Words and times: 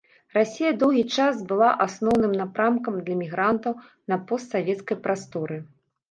Расія 0.35 0.69
доўгі 0.83 1.01
час 1.17 1.41
была 1.49 1.67
асноўным 1.85 2.33
напрамкам 2.41 2.97
для 3.09 3.17
мігрантаў 3.19 3.73
на 4.13 4.17
постсавецкай 4.31 4.97
прасторы. 5.05 5.59